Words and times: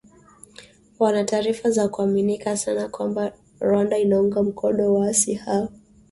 Wana 0.99 1.23
taarifa 1.23 1.69
za 1.69 1.87
kuaminika 1.89 2.57
sana 2.57 2.89
kwamba 2.89 3.33
Rwanda 3.59 3.97
inaunga 3.97 4.43
mkono 4.43 4.93
waasi 4.93 5.33
hao 5.33 5.69